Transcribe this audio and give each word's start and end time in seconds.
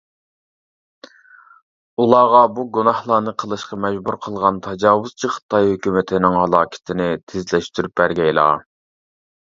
ئۇلارغا 2.03 2.39
بۇ 2.55 2.65
گۇناھلارنى 2.77 3.33
قىلىشقا 3.43 3.79
مەجبۇر 3.83 4.17
قىلغان 4.25 4.57
تاجاۋۇزچى 4.69 5.31
خىتاي 5.37 5.71
ھۆكۈمىتىنىڭ 5.75 6.39
ھالاكىتىنى 6.43 7.09
تېزلەشتۈرۈپ 7.29 7.99
بەرگەيلا. 8.03 8.49